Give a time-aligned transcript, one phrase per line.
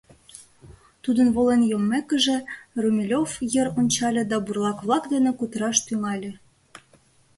[1.03, 2.37] Тудын волен йоммекыже,
[2.81, 6.31] Румелёв йыр ончале да бурлак-влак дене кутыраш тӱҥале.